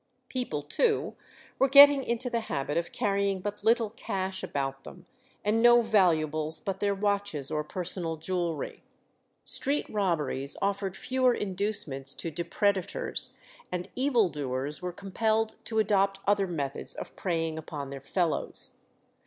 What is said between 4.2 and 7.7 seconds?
about them, and no valuables but their watches or